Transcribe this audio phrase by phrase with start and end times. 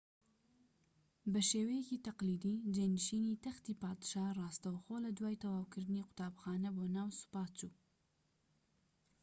[1.31, 7.71] بە شێوەیەکی تەقلیدی جێنشینی تەختی پادشا ڕاستەوخۆ لە دوای تەواوکردنی قوتابخانە بۆ ناو سوپا چوو